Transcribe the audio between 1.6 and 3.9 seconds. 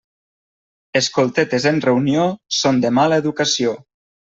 en reunió són de mala educació.